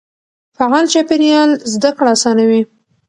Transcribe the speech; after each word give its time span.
فعال 0.57 0.85
چاپېريال 0.93 1.49
زده 1.73 1.89
کړه 1.97 2.09
اسانوي. 2.15 2.61